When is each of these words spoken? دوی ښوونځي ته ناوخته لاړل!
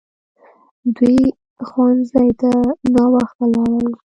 دوی 0.95 1.19
ښوونځي 1.67 2.27
ته 2.41 2.51
ناوخته 2.93 3.43
لاړل! 3.53 3.91